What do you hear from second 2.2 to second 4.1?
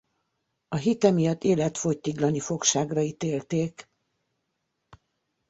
fogságra ítélték.